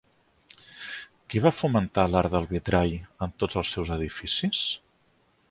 [1.33, 2.95] Qui va fomentar l'art del vitrall
[3.27, 4.65] en tots els seus edificis?